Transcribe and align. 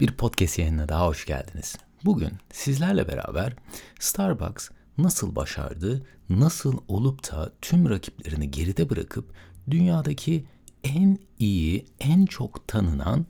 Bir 0.00 0.12
podcast 0.12 0.58
yayınına 0.58 0.88
daha 0.88 1.06
hoş 1.06 1.26
geldiniz. 1.26 1.76
Bugün 2.04 2.32
sizlerle 2.52 3.08
beraber 3.08 3.56
Starbucks 4.00 4.68
nasıl 4.98 5.36
başardı, 5.36 6.06
nasıl 6.28 6.78
olup 6.88 7.32
da 7.32 7.52
tüm 7.62 7.90
rakiplerini 7.90 8.50
geride 8.50 8.90
bırakıp 8.90 9.32
dünyadaki 9.70 10.44
en 10.84 11.18
iyi, 11.38 11.86
en 12.00 12.26
çok 12.26 12.68
tanınan 12.68 13.26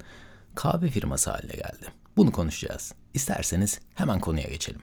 kahve 0.55 0.88
firması 0.88 1.30
haline 1.30 1.52
geldi. 1.52 1.87
Bunu 2.16 2.32
konuşacağız. 2.32 2.95
İsterseniz 3.14 3.80
hemen 3.95 4.20
konuya 4.20 4.48
geçelim. 4.48 4.80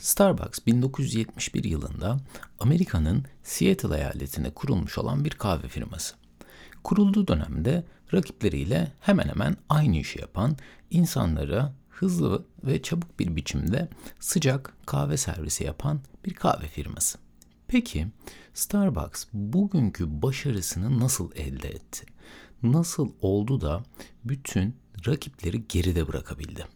Starbucks 0.00 0.58
1971 0.66 1.64
yılında 1.64 2.16
Amerika'nın 2.60 3.24
Seattle 3.42 3.96
eyaletinde 3.96 4.50
kurulmuş 4.50 4.98
olan 4.98 5.24
bir 5.24 5.30
kahve 5.30 5.68
firması. 5.68 6.14
Kurulduğu 6.84 7.28
dönemde 7.28 7.84
rakipleriyle 8.14 8.92
hemen 9.00 9.28
hemen 9.28 9.56
aynı 9.68 9.96
işi 9.96 10.20
yapan, 10.20 10.56
insanlara 10.90 11.74
hızlı 11.88 12.46
ve 12.64 12.82
çabuk 12.82 13.18
bir 13.18 13.36
biçimde 13.36 13.88
sıcak 14.20 14.74
kahve 14.86 15.16
servisi 15.16 15.64
yapan 15.64 16.00
bir 16.24 16.34
kahve 16.34 16.66
firması. 16.66 17.18
Peki 17.68 18.06
Starbucks 18.54 19.24
bugünkü 19.32 20.22
başarısını 20.22 21.00
nasıl 21.00 21.30
elde 21.34 21.68
etti? 21.68 22.06
Nasıl 22.62 23.12
oldu 23.20 23.60
da 23.60 23.82
bütün 24.24 24.76
rakipleri 25.06 25.68
geride 25.68 26.08
bırakabildi? 26.08 26.66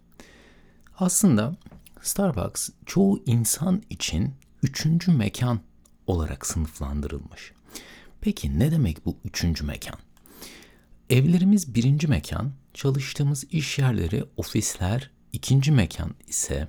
Aslında 0.98 1.56
Starbucks 2.02 2.70
çoğu 2.86 3.22
insan 3.26 3.82
için 3.90 4.34
üçüncü 4.62 5.12
mekan 5.12 5.60
olarak 6.06 6.46
sınıflandırılmış. 6.46 7.52
Peki 8.20 8.58
ne 8.58 8.70
demek 8.70 9.06
bu 9.06 9.16
üçüncü 9.24 9.64
mekan? 9.64 10.05
Evlerimiz 11.10 11.74
birinci 11.74 12.08
mekan, 12.08 12.52
çalıştığımız 12.74 13.44
iş 13.50 13.78
yerleri, 13.78 14.24
ofisler 14.36 15.10
ikinci 15.32 15.72
mekan 15.72 16.14
ise 16.28 16.68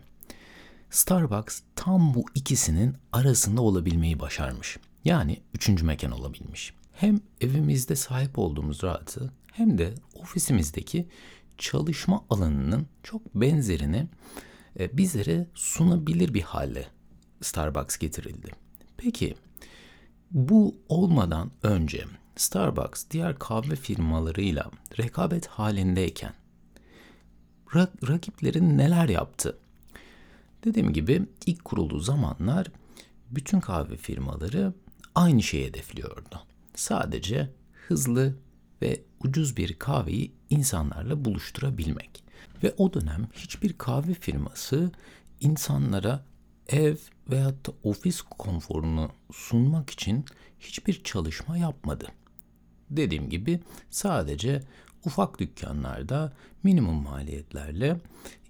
Starbucks 0.89 1.61
tam 1.75 2.13
bu 2.13 2.25
ikisinin 2.35 2.95
arasında 3.11 3.61
olabilmeyi 3.61 4.19
başarmış. 4.19 4.77
Yani 5.05 5.41
üçüncü 5.53 5.85
mekan 5.85 6.11
olabilmiş. 6.11 6.73
Hem 6.93 7.21
evimizde 7.41 7.95
sahip 7.95 8.39
olduğumuz 8.39 8.83
rahatı 8.83 9.33
hem 9.53 9.77
de 9.77 9.93
ofisimizdeki 10.15 11.07
çalışma 11.57 12.25
alanının 12.29 12.87
çok 13.03 13.35
benzerini 13.35 14.07
e, 14.79 14.97
bizlere 14.97 15.47
sunabilir 15.53 16.33
bir 16.33 16.41
hale 16.41 16.87
Starbucks 17.41 17.97
getirildi. 17.97 18.47
Peki 18.97 19.35
bu 20.31 20.75
olmadan 20.89 21.51
önce 21.63 22.05
Starbucks 22.37 23.05
diğer 23.11 23.39
kahve 23.39 23.75
firmalarıyla 23.75 24.71
rekabet 24.97 25.47
halindeyken 25.47 26.33
rak- 27.67 28.09
rakiplerin 28.09 28.77
neler 28.77 29.09
yaptı? 29.09 29.57
Dediğim 30.63 30.93
gibi 30.93 31.25
ilk 31.45 31.65
kurulduğu 31.65 31.99
zamanlar 31.99 32.67
bütün 33.31 33.59
kahve 33.59 33.97
firmaları 33.97 34.73
aynı 35.15 35.43
şeyi 35.43 35.65
hedefliyordu. 35.67 36.41
Sadece 36.75 37.49
hızlı 37.87 38.35
ve 38.81 39.01
ucuz 39.23 39.57
bir 39.57 39.79
kahveyi 39.79 40.31
insanlarla 40.49 41.25
buluşturabilmek. 41.25 42.23
Ve 42.63 42.73
o 42.77 42.93
dönem 42.93 43.27
hiçbir 43.33 43.73
kahve 43.73 44.13
firması 44.13 44.91
insanlara 45.39 46.25
ev 46.67 46.95
veyahut 47.29 47.67
da 47.67 47.71
ofis 47.83 48.21
konforunu 48.21 49.11
sunmak 49.33 49.89
için 49.89 50.25
hiçbir 50.59 51.03
çalışma 51.03 51.57
yapmadı. 51.57 52.07
Dediğim 52.89 53.29
gibi 53.29 53.59
sadece 53.89 54.61
ufak 55.05 55.39
dükkanlarda 55.39 56.33
minimum 56.63 57.03
maliyetlerle 57.03 57.97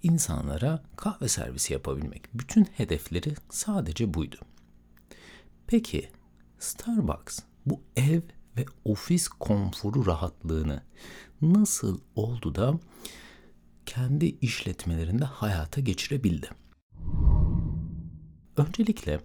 insanlara 0.03 0.83
kahve 0.95 1.27
servisi 1.27 1.73
yapabilmek. 1.73 2.33
Bütün 2.33 2.63
hedefleri 2.63 3.33
sadece 3.49 4.13
buydu. 4.13 4.35
Peki 5.67 6.09
Starbucks 6.59 7.39
bu 7.65 7.81
ev 7.95 8.21
ve 8.57 8.65
ofis 8.85 9.27
konforu 9.27 10.05
rahatlığını 10.05 10.81
nasıl 11.41 11.99
oldu 12.15 12.55
da 12.55 12.79
kendi 13.85 14.25
işletmelerinde 14.25 15.25
hayata 15.25 15.81
geçirebildi? 15.81 16.49
Öncelikle 18.57 19.19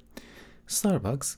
Starbucks 0.67 1.37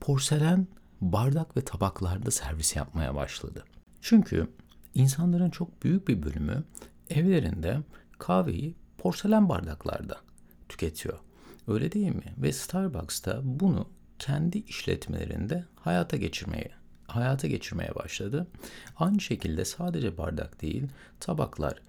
porselen 0.00 0.66
bardak 1.12 1.56
ve 1.56 1.64
tabaklarda 1.64 2.30
servis 2.30 2.76
yapmaya 2.76 3.14
başladı. 3.14 3.64
Çünkü 4.00 4.48
insanların 4.94 5.50
çok 5.50 5.82
büyük 5.82 6.08
bir 6.08 6.22
bölümü 6.22 6.64
evlerinde 7.10 7.78
kahveyi 8.18 8.74
porselen 8.98 9.48
bardaklarda 9.48 10.16
tüketiyor. 10.68 11.18
Öyle 11.68 11.92
değil 11.92 12.14
mi? 12.14 12.34
Ve 12.38 12.52
Starbucks 12.52 13.24
da 13.24 13.40
bunu 13.44 13.88
kendi 14.18 14.58
işletmelerinde 14.58 15.64
hayata 15.76 16.16
geçirmeye 16.16 16.70
hayata 17.06 17.48
geçirmeye 17.48 17.94
başladı. 17.94 18.46
Aynı 18.96 19.20
şekilde 19.20 19.64
sadece 19.64 20.18
bardak 20.18 20.62
değil, 20.62 20.88
tabaklar, 21.20 21.82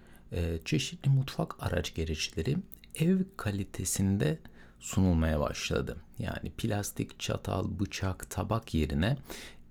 çeşitli 0.66 1.10
mutfak 1.10 1.64
araç 1.64 1.96
gereçleri 1.96 2.58
ev 2.96 3.20
kalitesinde 3.38 4.40
sunulmaya 4.80 5.40
başladı. 5.40 5.98
Yani 6.20 6.52
plastik 6.58 7.20
çatal, 7.20 7.80
bıçak, 7.80 8.30
tabak 8.30 8.74
yerine 8.74 9.18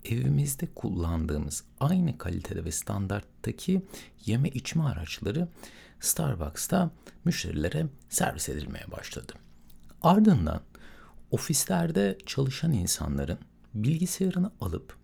evimizde 0.04 0.66
kullandığımız 0.74 1.64
aynı 1.80 2.18
kalitede 2.18 2.64
ve 2.64 2.72
standarttaki 2.72 3.82
yeme 4.26 4.48
içme 4.48 4.84
araçları 4.84 5.48
Starbucks'ta 6.00 6.90
müşterilere 7.24 7.86
servis 8.08 8.48
edilmeye 8.48 8.90
başladı. 8.90 9.32
Ardından 10.02 10.60
ofislerde 11.30 12.18
çalışan 12.26 12.72
insanların 12.72 13.38
bilgisayarını 13.74 14.50
alıp 14.60 14.96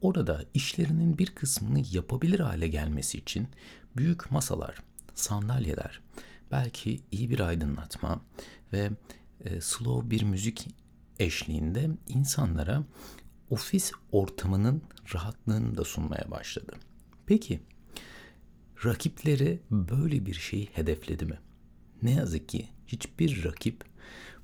orada 0.00 0.44
işlerinin 0.54 1.18
bir 1.18 1.26
kısmını 1.26 1.82
yapabilir 1.92 2.40
hale 2.40 2.68
gelmesi 2.68 3.18
için 3.18 3.48
büyük 3.96 4.30
masalar, 4.30 4.76
sandalyeler, 5.14 6.00
belki 6.50 7.00
iyi 7.10 7.30
bir 7.30 7.40
aydınlatma 7.40 8.20
ve 8.72 8.90
e, 9.44 9.60
slow 9.60 10.10
bir 10.10 10.22
müzik 10.22 10.68
eşliğinde 11.18 11.90
insanlara 12.08 12.84
ofis 13.50 13.92
ortamının 14.12 14.82
rahatlığını 15.14 15.76
da 15.76 15.84
sunmaya 15.84 16.30
başladı. 16.30 16.72
Peki 17.26 17.60
rakipleri 18.84 19.60
böyle 19.70 20.26
bir 20.26 20.34
şeyi 20.34 20.68
hedefledi 20.72 21.24
mi? 21.24 21.38
Ne 22.02 22.10
yazık 22.10 22.48
ki 22.48 22.68
hiçbir 22.86 23.44
rakip 23.44 23.84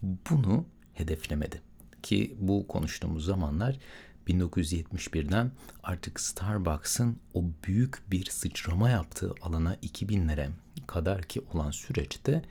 bunu 0.02 0.66
hedeflemedi. 0.94 1.62
Ki 2.02 2.36
bu 2.38 2.69
konuştuğumuz 2.69 3.25
zamanlar 3.25 3.78
1971'den 4.28 5.52
artık 5.82 6.20
Starbucks'ın 6.20 7.19
o 7.34 7.44
büyük 7.66 8.10
bir 8.10 8.25
sıçrama 8.25 8.91
yaptığı 8.91 9.34
alana 9.42 9.75
2000'lere 9.75 10.48
kadar 10.86 11.22
ki 11.22 11.41
olan 11.52 11.70
süreçte 11.70 12.42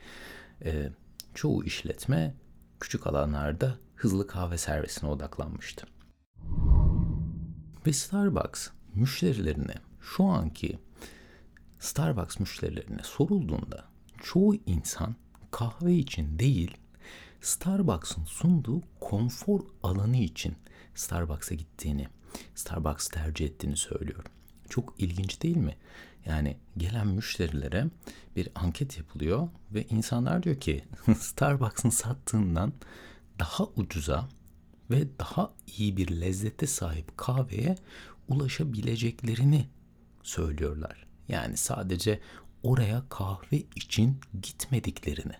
e, 0.64 0.90
çoğu 1.34 1.64
işletme 1.64 2.34
küçük 2.80 3.06
alanlarda 3.06 3.78
hızlı 3.94 4.26
kahve 4.26 4.58
servisine 4.58 5.10
odaklanmıştı. 5.10 5.86
Ve 7.86 7.92
Starbucks 7.92 8.68
müşterilerine 8.94 9.74
şu 10.00 10.24
anki 10.24 10.78
Starbucks 11.78 12.40
müşterilerine 12.40 13.02
sorulduğunda 13.02 13.84
çoğu 14.22 14.54
insan 14.54 15.14
kahve 15.50 15.94
için 15.94 16.38
değil 16.38 16.76
Starbucks'ın 17.40 18.24
sunduğu 18.24 18.82
konfor 19.00 19.60
alanı 19.82 20.16
için 20.16 20.56
Starbucks'a 20.94 21.54
gittiğini, 21.54 22.08
Starbucks 22.54 23.08
tercih 23.08 23.46
ettiğini 23.46 23.76
söylüyor. 23.76 24.24
Çok 24.72 24.94
ilginç 24.98 25.42
değil 25.42 25.56
mi? 25.56 25.76
Yani 26.26 26.56
gelen 26.76 27.06
müşterilere 27.06 27.86
bir 28.36 28.48
anket 28.54 28.98
yapılıyor 28.98 29.48
ve 29.74 29.84
insanlar 29.84 30.42
diyor 30.42 30.60
ki 30.60 30.84
Starbucks'ın 31.18 31.90
sattığından 31.90 32.72
daha 33.38 33.64
ucuza 33.64 34.28
ve 34.90 35.18
daha 35.18 35.54
iyi 35.76 35.96
bir 35.96 36.20
lezzete 36.20 36.66
sahip 36.66 37.18
kahveye 37.18 37.76
ulaşabileceklerini 38.28 39.68
söylüyorlar. 40.22 41.06
Yani 41.28 41.56
sadece 41.56 42.20
oraya 42.62 43.02
kahve 43.08 43.62
için 43.76 44.20
gitmediklerini, 44.42 45.34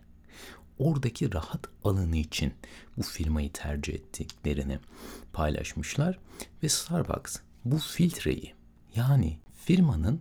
oradaki 0.79 1.35
rahat 1.35 1.67
alanı 1.85 2.17
için 2.17 2.55
bu 2.97 3.03
firmayı 3.03 3.53
tercih 3.53 3.95
ettiklerini 3.95 4.79
paylaşmışlar 5.33 6.19
ve 6.63 6.69
Starbucks 6.69 7.37
bu 7.65 7.79
filtreyi 7.79 8.62
yani 8.97 9.39
firmanın 9.55 10.21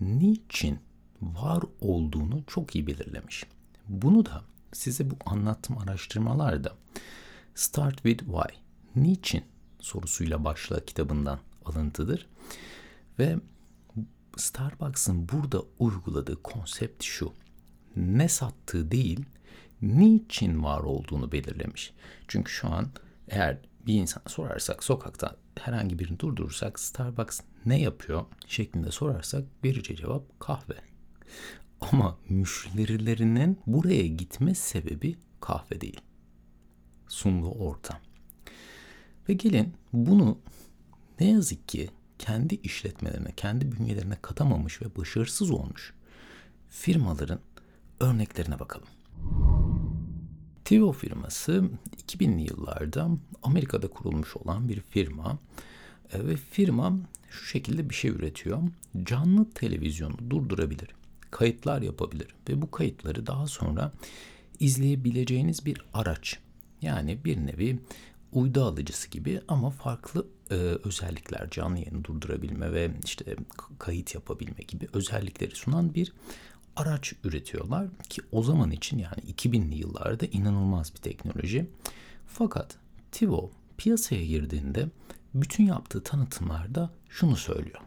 niçin 0.00 0.78
var 1.22 1.62
olduğunu 1.80 2.44
çok 2.46 2.74
iyi 2.74 2.86
belirlemiş. 2.86 3.44
Bunu 3.88 4.26
da 4.26 4.44
size 4.72 5.10
bu 5.10 5.14
anlattığım 5.26 5.78
araştırmalarda 5.78 6.76
Start 7.54 7.94
with 7.94 8.24
Why, 8.24 8.56
niçin 8.96 9.44
sorusuyla 9.80 10.44
başla 10.44 10.84
kitabından 10.84 11.38
alıntıdır. 11.64 12.26
Ve 13.18 13.36
Starbucks'ın 14.36 15.28
burada 15.28 15.62
uyguladığı 15.78 16.42
konsept 16.42 17.04
şu. 17.04 17.32
Ne 17.96 18.28
sattığı 18.28 18.90
değil, 18.90 19.24
niçin 19.82 20.62
var 20.62 20.80
olduğunu 20.80 21.32
belirlemiş. 21.32 21.92
Çünkü 22.28 22.52
şu 22.52 22.68
an 22.68 22.88
eğer 23.28 23.58
bir 23.86 23.94
insana 23.94 24.24
sorarsak 24.26 24.84
sokakta 24.84 25.36
herhangi 25.58 25.98
birini 25.98 26.18
durdurursak 26.18 26.80
Starbucks 26.80 27.40
ne 27.66 27.80
yapıyor 27.80 28.24
şeklinde 28.46 28.90
sorarsak 28.90 29.44
vereceği 29.64 29.96
cevap 29.96 30.40
kahve. 30.40 30.76
Ama 31.80 32.18
müşterilerinin 32.28 33.58
buraya 33.66 34.06
gitme 34.06 34.54
sebebi 34.54 35.16
kahve 35.40 35.80
değil. 35.80 36.00
Sunduğu 37.08 37.50
ortam. 37.50 37.98
Ve 39.28 39.32
gelin 39.32 39.74
bunu 39.92 40.38
ne 41.20 41.30
yazık 41.30 41.68
ki 41.68 41.90
kendi 42.18 42.54
işletmelerine, 42.54 43.32
kendi 43.36 43.72
bünyelerine 43.72 44.16
katamamış 44.22 44.82
ve 44.82 44.96
başarısız 44.96 45.50
olmuş 45.50 45.94
firmaların 46.68 47.40
örneklerine 48.00 48.58
bakalım. 48.58 48.88
TiVo 50.70 50.92
firması 50.92 51.64
2000'li 52.06 52.42
yıllarda 52.42 53.08
Amerika'da 53.42 53.88
kurulmuş 53.88 54.36
olan 54.36 54.68
bir 54.68 54.80
firma 54.80 55.38
e, 56.12 56.26
ve 56.26 56.36
firma 56.36 56.98
şu 57.30 57.46
şekilde 57.46 57.90
bir 57.90 57.94
şey 57.94 58.10
üretiyor. 58.10 58.62
Canlı 59.02 59.50
televizyonu 59.50 60.14
durdurabilir, 60.30 60.88
kayıtlar 61.30 61.82
yapabilir 61.82 62.34
ve 62.48 62.62
bu 62.62 62.70
kayıtları 62.70 63.26
daha 63.26 63.46
sonra 63.46 63.92
izleyebileceğiniz 64.60 65.66
bir 65.66 65.82
araç. 65.94 66.38
Yani 66.82 67.24
bir 67.24 67.36
nevi 67.36 67.78
uydu 68.32 68.64
alıcısı 68.64 69.10
gibi 69.10 69.40
ama 69.48 69.70
farklı 69.70 70.26
e, 70.50 70.54
özellikler 70.54 71.50
canlı 71.50 71.78
yayını 71.78 72.04
durdurabilme 72.04 72.72
ve 72.72 72.90
işte 73.04 73.36
kayıt 73.78 74.14
yapabilme 74.14 74.62
gibi 74.68 74.88
özellikleri 74.92 75.54
sunan 75.54 75.94
bir 75.94 76.12
araç 76.76 77.12
üretiyorlar 77.24 77.88
ki 78.08 78.22
o 78.32 78.42
zaman 78.42 78.70
için 78.70 78.98
yani 78.98 79.20
2000'li 79.36 79.74
yıllarda 79.78 80.26
inanılmaz 80.26 80.94
bir 80.94 81.00
teknoloji. 81.00 81.70
Fakat 82.26 82.76
TiVo 83.12 83.50
piyasaya 83.78 84.26
girdiğinde 84.26 84.88
bütün 85.34 85.64
yaptığı 85.64 86.02
tanıtımlarda 86.02 86.90
şunu 87.08 87.36
söylüyor. 87.36 87.80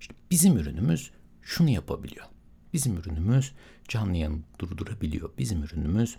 İşte 0.00 0.14
bizim 0.30 0.56
ürünümüz 0.56 1.10
şunu 1.42 1.70
yapabiliyor. 1.70 2.26
Bizim 2.72 2.96
ürünümüz 2.96 3.52
canlı 3.88 4.16
yayın 4.16 4.44
durdurabiliyor. 4.58 5.30
Bizim 5.38 5.62
ürünümüz 5.62 6.16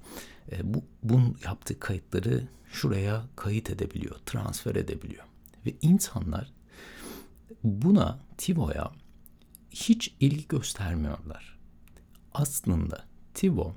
e, 0.52 0.74
bu 0.74 0.84
bunun 1.04 1.38
yaptığı 1.46 1.80
kayıtları 1.80 2.48
şuraya 2.72 3.26
kayıt 3.36 3.70
edebiliyor, 3.70 4.16
transfer 4.26 4.76
edebiliyor. 4.76 5.24
Ve 5.66 5.74
insanlar 5.82 6.54
buna 7.64 8.20
TiVo'ya 8.38 8.92
hiç 9.72 10.16
ilgi 10.20 10.48
göstermiyorlar. 10.48 11.55
Aslında 12.38 13.06
TiVo 13.34 13.76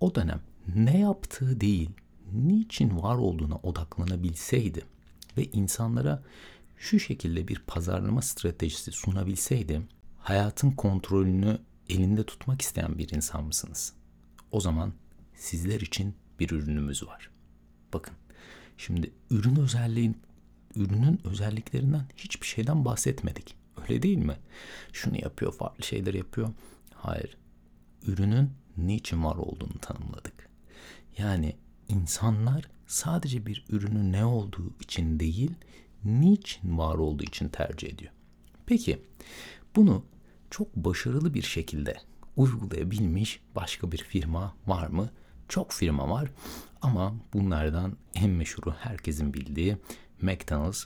o 0.00 0.14
dönem 0.14 0.40
ne 0.74 0.98
yaptığı 0.98 1.60
değil, 1.60 1.90
niçin 2.32 3.02
var 3.02 3.16
olduğuna 3.16 3.56
odaklanabilseydi 3.56 4.84
ve 5.36 5.44
insanlara 5.44 6.22
şu 6.76 7.00
şekilde 7.00 7.48
bir 7.48 7.62
pazarlama 7.66 8.22
stratejisi 8.22 8.92
sunabilseydi, 8.92 9.82
hayatın 10.18 10.70
kontrolünü 10.70 11.58
elinde 11.88 12.24
tutmak 12.26 12.62
isteyen 12.62 12.98
bir 12.98 13.08
insan 13.08 13.44
mısınız? 13.44 13.92
O 14.50 14.60
zaman 14.60 14.92
sizler 15.34 15.80
için 15.80 16.14
bir 16.40 16.50
ürünümüz 16.50 17.06
var. 17.06 17.30
Bakın, 17.92 18.14
şimdi 18.76 19.12
ürün 19.30 19.56
özelliğin 19.56 20.16
ürünün 20.76 21.20
özelliklerinden 21.24 22.06
hiçbir 22.16 22.46
şeyden 22.46 22.84
bahsetmedik. 22.84 23.56
Öyle 23.82 24.02
değil 24.02 24.18
mi? 24.18 24.36
Şunu 24.92 25.16
yapıyor, 25.16 25.52
farklı 25.52 25.84
şeyler 25.84 26.14
yapıyor. 26.14 26.48
Hayır. 26.94 27.43
Ürünün 28.06 28.50
niçin 28.76 29.24
var 29.24 29.36
olduğunu 29.36 29.78
tanımladık. 29.78 30.48
Yani 31.18 31.56
insanlar 31.88 32.70
sadece 32.86 33.46
bir 33.46 33.64
ürünün 33.68 34.12
ne 34.12 34.24
olduğu 34.24 34.74
için 34.80 35.20
değil, 35.20 35.50
niçin 36.04 36.78
var 36.78 36.94
olduğu 36.94 37.24
için 37.24 37.48
tercih 37.48 37.88
ediyor. 37.88 38.12
Peki 38.66 39.02
bunu 39.76 40.04
çok 40.50 40.76
başarılı 40.76 41.34
bir 41.34 41.42
şekilde 41.42 41.96
uygulayabilmiş 42.36 43.40
başka 43.54 43.92
bir 43.92 43.98
firma 43.98 44.54
var 44.66 44.86
mı? 44.86 45.10
Çok 45.48 45.72
firma 45.72 46.10
var 46.10 46.30
ama 46.82 47.14
bunlardan 47.32 47.96
en 48.14 48.30
meşhuru 48.30 48.72
herkesin 48.72 49.34
bildiği 49.34 49.76
McDonald's. 50.22 50.84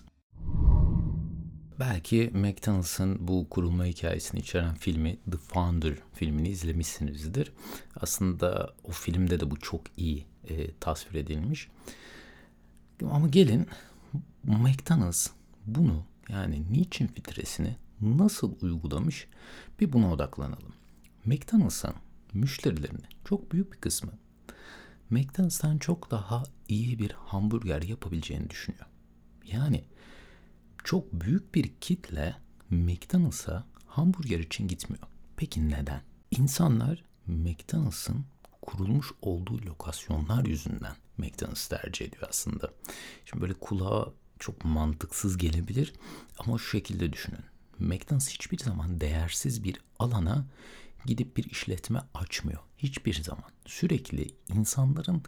Belki 1.78 2.30
McDonald's'ın 2.34 3.28
bu 3.28 3.48
kurulma 3.50 3.84
hikayesini 3.84 4.40
içeren 4.40 4.74
filmi 4.74 5.18
The 5.30 5.36
Founder 5.36 5.94
filmini 6.14 6.48
izlemişsinizdir. 6.48 7.52
Aslında 7.96 8.74
o 8.84 8.90
filmde 8.92 9.40
de 9.40 9.50
bu 9.50 9.58
çok 9.58 9.80
iyi 9.96 10.26
e, 10.48 10.74
tasvir 10.80 11.14
edilmiş. 11.14 11.68
Ama 13.10 13.28
gelin 13.28 13.66
McDonald's 14.44 15.30
bunu 15.66 16.04
yani 16.28 16.62
niçin 16.70 17.06
filtresini 17.06 17.76
nasıl 18.00 18.54
uygulamış 18.62 19.26
bir 19.80 19.92
buna 19.92 20.12
odaklanalım. 20.12 20.72
McDonald's'ın 21.24 21.94
müşterilerinin 22.32 23.04
çok 23.24 23.52
büyük 23.52 23.72
bir 23.72 23.78
kısmı 23.78 24.12
McDonald's'tan 25.10 25.78
çok 25.78 26.10
daha 26.10 26.42
iyi 26.68 26.98
bir 26.98 27.10
hamburger 27.10 27.82
yapabileceğini 27.82 28.50
düşünüyor. 28.50 28.86
Yani 29.44 29.84
çok 30.88 31.12
büyük 31.12 31.54
bir 31.54 31.72
kitle 31.80 32.36
McDonald's'a 32.70 33.66
hamburger 33.86 34.38
için 34.38 34.68
gitmiyor. 34.68 35.02
Peki 35.36 35.70
neden? 35.70 36.02
İnsanlar 36.30 37.04
McDonald's'ın 37.26 38.24
kurulmuş 38.62 39.12
olduğu 39.22 39.66
lokasyonlar 39.66 40.44
yüzünden 40.44 40.96
McDonald's 41.18 41.68
tercih 41.68 42.06
ediyor 42.06 42.22
aslında. 42.28 42.72
Şimdi 43.24 43.42
böyle 43.42 43.54
kulağa 43.54 44.12
çok 44.38 44.64
mantıksız 44.64 45.38
gelebilir 45.38 45.92
ama 46.38 46.58
şu 46.58 46.68
şekilde 46.68 47.12
düşünün. 47.12 47.44
McDonald's 47.78 48.28
hiçbir 48.28 48.58
zaman 48.58 49.00
değersiz 49.00 49.64
bir 49.64 49.80
alana 49.98 50.46
gidip 51.06 51.36
bir 51.36 51.44
işletme 51.44 52.00
açmıyor. 52.14 52.60
Hiçbir 52.78 53.22
zaman. 53.22 53.50
Sürekli 53.66 54.34
insanların 54.54 55.22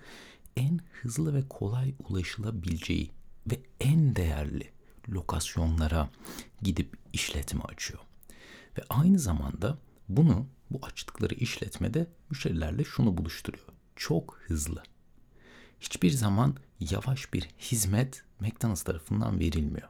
en 0.57 0.81
hızlı 1.03 1.35
ve 1.35 1.49
kolay 1.49 1.95
ulaşılabileceği 2.09 3.11
ve 3.51 3.61
en 3.81 4.17
değerli 4.17 4.80
lokasyonlara 5.09 6.11
gidip 6.63 6.97
işletme 7.13 7.63
açıyor. 7.63 8.01
Ve 8.79 8.83
aynı 8.89 9.19
zamanda 9.19 9.79
bunu 10.09 10.47
bu 10.71 10.79
açtıkları 10.83 11.35
işletmede 11.35 12.07
müşterilerle 12.31 12.85
şunu 12.85 13.19
buluşturuyor. 13.19 13.67
Çok 13.97 14.39
hızlı. 14.47 14.83
Hiçbir 15.81 16.11
zaman 16.11 16.57
yavaş 16.81 17.33
bir 17.35 17.49
hizmet 17.59 18.23
McDonald's 18.41 18.83
tarafından 18.83 19.41
verilmiyor. 19.41 19.89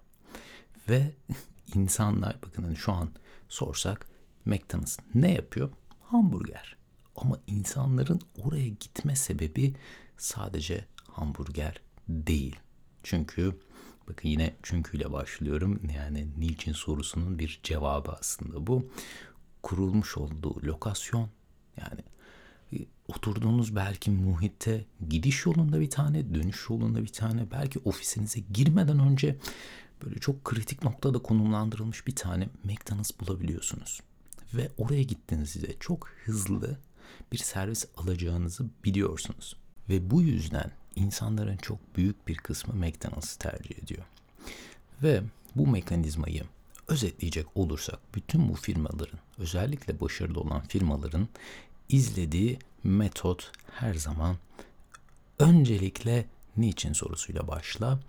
Ve 0.89 1.15
insanlar 1.75 2.43
bakın 2.47 2.63
hani 2.63 2.77
şu 2.77 2.93
an 2.93 3.11
sorsak 3.49 4.09
McDonald's 4.45 4.99
ne 5.15 5.33
yapıyor? 5.33 5.71
Hamburger. 6.01 6.77
Ama 7.17 7.39
insanların 7.47 8.21
oraya 8.43 8.69
gitme 8.69 9.17
sebebi 9.17 9.77
sadece 10.17 10.85
hamburger 11.09 11.81
değil. 12.09 12.57
Çünkü 13.03 13.61
bakın 14.11 14.29
yine 14.29 14.55
çünküyle 14.63 15.13
başlıyorum. 15.13 15.81
Yani 15.97 16.27
niçin 16.39 16.73
sorusunun 16.73 17.39
bir 17.39 17.61
cevabı 17.63 18.13
aslında 18.13 18.67
bu. 18.67 18.91
Kurulmuş 19.63 20.17
olduğu 20.17 20.67
lokasyon 20.67 21.29
yani 21.77 22.01
e, 22.73 22.87
oturduğunuz 23.09 23.77
belki 23.77 24.11
muhitte 24.11 24.85
gidiş 25.09 25.47
yolunda 25.47 25.81
bir 25.81 25.91
tane, 25.91 26.35
dönüş 26.35 26.71
yolunda 26.71 27.03
bir 27.03 27.13
tane, 27.13 27.51
belki 27.51 27.79
ofisinize 27.79 28.41
girmeden 28.53 28.99
önce 28.99 29.37
böyle 30.05 30.19
çok 30.19 30.45
kritik 30.45 30.85
noktada 30.85 31.19
konumlandırılmış 31.19 32.07
bir 32.07 32.15
tane 32.15 32.49
McDonald's 32.65 33.11
bulabiliyorsunuz. 33.21 34.01
Ve 34.55 34.71
oraya 34.79 35.03
gittiğinizde 35.03 35.75
çok 35.81 36.09
hızlı 36.25 36.79
bir 37.33 37.39
servis 37.39 37.87
alacağınızı 37.97 38.65
biliyorsunuz. 38.85 39.57
Ve 39.89 40.11
bu 40.11 40.23
yüzden 40.23 40.71
insanların 40.97 41.57
çok 41.57 41.97
büyük 41.97 42.29
bir 42.29 42.37
kısmı 42.37 42.75
McDonald's 42.75 43.37
tercih 43.37 43.79
ediyor. 43.79 44.05
Ve 45.03 45.23
bu 45.57 45.67
mekanizmayı 45.67 46.45
özetleyecek 46.89 47.47
olursak 47.57 47.99
bütün 48.15 48.49
bu 48.49 48.55
firmaların 48.55 49.19
özellikle 49.39 50.01
başarılı 50.01 50.41
olan 50.41 50.61
firmaların 50.61 51.29
izlediği 51.89 52.59
metot 52.85 53.53
her 53.73 53.95
zaman 53.95 54.37
öncelikle 55.39 56.27
niçin 56.57 56.93
sorusuyla 56.93 57.49
başla, 57.49 58.01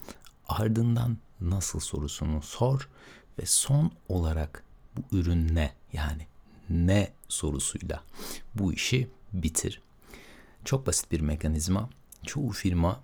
ardından 0.47 1.17
nasıl 1.41 1.79
sorusunu 1.79 2.41
sor 2.41 2.89
ve 3.39 3.45
son 3.45 3.91
olarak 4.09 4.63
bu 4.97 5.17
ürün 5.17 5.55
ne? 5.55 5.73
Yani 5.93 6.27
ne 6.69 7.11
sorusuyla 7.27 8.03
bu 8.55 8.73
işi 8.73 9.07
bitir. 9.33 9.81
Çok 10.65 10.87
basit 10.87 11.11
bir 11.11 11.21
mekanizma. 11.21 11.89
Çoğu 12.25 12.51
firma 12.51 13.01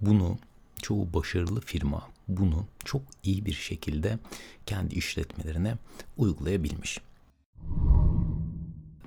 bunu 0.00 0.38
çoğu 0.82 1.12
başarılı 1.12 1.60
firma 1.60 2.08
bunu 2.28 2.66
çok 2.84 3.02
iyi 3.22 3.46
bir 3.46 3.52
şekilde 3.52 4.18
kendi 4.66 4.94
işletmelerine 4.94 5.76
uygulayabilmiş. 6.16 7.00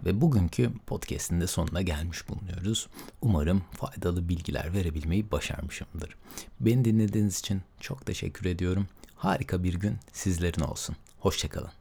Ve 0.05 0.21
bugünkü 0.21 0.71
podcast'in 0.87 1.41
de 1.41 1.47
sonuna 1.47 1.81
gelmiş 1.81 2.29
bulunuyoruz. 2.29 2.87
Umarım 3.21 3.63
faydalı 3.71 4.29
bilgiler 4.29 4.73
verebilmeyi 4.73 5.31
başarmışımdır. 5.31 6.15
Beni 6.59 6.85
dinlediğiniz 6.85 7.39
için 7.39 7.61
çok 7.79 8.05
teşekkür 8.05 8.45
ediyorum. 8.45 8.87
Harika 9.15 9.63
bir 9.63 9.73
gün 9.73 9.97
sizlerin 10.13 10.61
olsun. 10.61 10.95
Hoşçakalın. 11.19 11.71